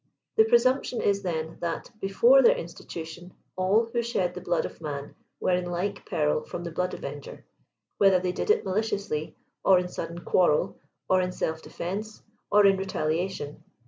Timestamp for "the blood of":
4.33-4.81